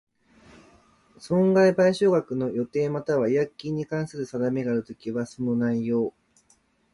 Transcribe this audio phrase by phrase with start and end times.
[1.19, 6.11] 損害賠償額の予定又は違約金に関する定めがあるときは、その内容